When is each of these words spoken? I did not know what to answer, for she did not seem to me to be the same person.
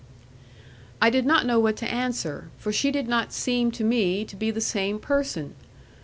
I 0.99 1.11
did 1.11 1.27
not 1.27 1.45
know 1.45 1.59
what 1.59 1.75
to 1.77 1.87
answer, 1.87 2.49
for 2.57 2.73
she 2.73 2.89
did 2.89 3.07
not 3.07 3.31
seem 3.31 3.69
to 3.73 3.83
me 3.83 4.25
to 4.25 4.35
be 4.35 4.49
the 4.49 4.59
same 4.59 4.97
person. 4.97 5.53